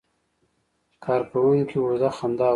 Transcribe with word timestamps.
کارکونکي 1.05 1.77
اوږده 1.79 2.09
خندا 2.17 2.45
وکړه. 2.45 2.49